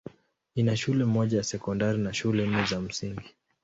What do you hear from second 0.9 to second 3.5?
moja ya sekondari na shule nne za msingi.